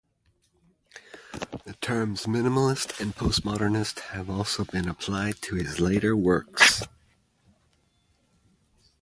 The 1.63 1.73
terms 1.73 2.23
minimalist 2.25 2.99
and 2.99 3.15
post-modernist 3.15 3.99
have 3.99 4.31
also 4.31 4.65
been 4.65 4.89
applied 4.89 5.39
to 5.43 5.53
his 5.57 5.79
later 5.79 6.15
works. 6.17 6.81